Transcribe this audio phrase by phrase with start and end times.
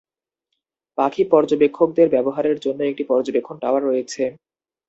[0.97, 4.23] পাখি পর্যবেক্ষকদের ব্যবহারের জন্য একটি পর্যবেক্ষণ টাওয়ার রয়েছে।